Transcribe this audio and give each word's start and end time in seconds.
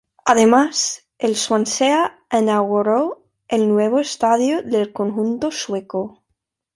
Además, 0.25 1.01
el 1.19 1.35
Swansea 1.35 2.25
inauguró 2.31 3.23
el 3.47 3.69
nuevo 3.69 3.99
estadio 3.99 4.63
del 4.63 4.91
conjunto 4.91 5.51
sueco. 5.51 6.23